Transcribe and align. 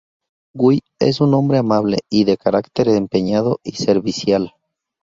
Guy 0.55 0.79
es 0.97 1.21
un 1.21 1.35
hombre 1.35 1.59
amable 1.59 1.99
y 2.09 2.23
de 2.23 2.35
carácter 2.35 2.87
empeñado 2.89 3.59
y 3.61 3.73
servicial. 3.73 4.55